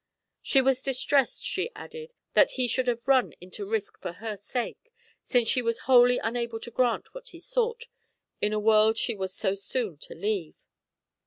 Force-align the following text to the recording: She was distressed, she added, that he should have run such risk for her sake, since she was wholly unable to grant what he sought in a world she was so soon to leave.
She 0.41 0.63
was 0.63 0.81
distressed, 0.81 1.43
she 1.45 1.69
added, 1.75 2.11
that 2.33 2.49
he 2.57 2.67
should 2.67 2.87
have 2.87 3.07
run 3.07 3.35
such 3.39 3.59
risk 3.59 3.99
for 3.99 4.13
her 4.13 4.35
sake, 4.35 4.91
since 5.21 5.47
she 5.47 5.61
was 5.61 5.81
wholly 5.85 6.17
unable 6.17 6.59
to 6.61 6.71
grant 6.71 7.13
what 7.13 7.29
he 7.29 7.39
sought 7.39 7.85
in 8.41 8.51
a 8.51 8.59
world 8.59 8.97
she 8.97 9.13
was 9.13 9.31
so 9.31 9.53
soon 9.53 9.97
to 9.99 10.15
leave. 10.15 10.57